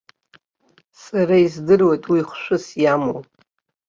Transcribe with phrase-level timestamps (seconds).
[1.03, 3.19] Сара издыруеит уи хәшәыс иамоу.